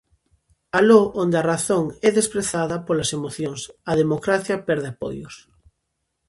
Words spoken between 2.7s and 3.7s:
polas emocións,